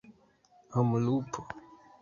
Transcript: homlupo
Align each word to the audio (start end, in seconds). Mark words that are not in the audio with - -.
homlupo 0.75 1.41